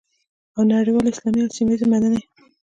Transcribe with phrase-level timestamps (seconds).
[0.55, 2.21] او نړیوالې، اسلامي او سیمه ییزې مننې